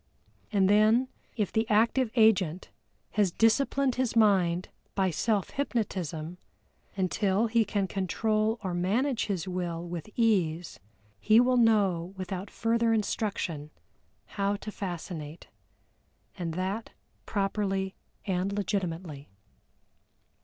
And 0.51 0.67
then 0.67 1.09
if 1.37 1.51
the 1.51 1.69
active 1.69 2.09
agent 2.15 2.71
has 3.11 3.31
disciplined 3.31 3.93
his 4.01 4.15
mind 4.15 4.69
by 4.95 5.11
self 5.11 5.51
hypnotism 5.51 6.39
until 6.97 7.45
he 7.45 7.63
can 7.63 7.85
control 7.87 8.57
or 8.63 8.73
manage 8.73 9.27
his 9.27 9.47
Will 9.47 9.87
with 9.87 10.09
ease, 10.15 10.79
he 11.19 11.39
will 11.39 11.55
know 11.55 12.15
without 12.17 12.49
further 12.49 12.91
instruction 12.93 13.69
how 14.25 14.55
to 14.55 14.71
fascinate, 14.71 15.49
and 16.35 16.55
that 16.55 16.89
properly 17.27 17.93
and 18.25 18.53
legitimately. 18.53 19.29